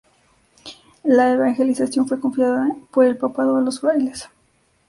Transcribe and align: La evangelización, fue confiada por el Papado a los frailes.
La 1.03 1.31
evangelización, 1.31 2.07
fue 2.07 2.19
confiada 2.19 2.69
por 2.91 3.05
el 3.05 3.19
Papado 3.19 3.57
a 3.57 3.61
los 3.61 3.81
frailes. 3.81 4.27